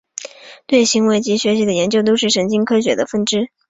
[0.65, 3.51] 对行为及学习的研究都是神经科学的分支。